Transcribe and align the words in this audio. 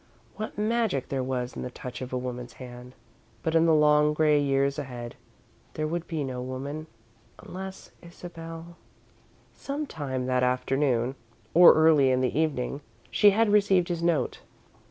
What 0.35 0.57
magic 0.57 1.09
there 1.09 1.21
was 1.21 1.55
in 1.55 1.61
the 1.61 1.69
touch 1.69 2.01
of 2.01 2.11
a 2.11 2.17
woman's 2.17 2.53
hand! 2.53 2.95
But, 3.43 3.53
in 3.53 3.67
the 3.67 3.75
long 3.75 4.15
grey 4.15 4.41
years 4.41 4.79
ahead, 4.79 5.13
there 5.75 5.85
would 5.85 6.07
be 6.07 6.23
no 6.23 6.41
woman, 6.41 6.87
unless 7.37 7.91
Isabel 8.01 8.77
Sometime 9.53 10.25
that 10.25 10.41
afternoon, 10.41 11.13
or 11.53 11.75
early 11.75 12.09
in 12.09 12.21
the 12.21 12.35
evening, 12.35 12.81
she 13.11 13.29
had 13.29 13.51
received 13.51 13.89
his 13.89 14.01
note. 14.01 14.39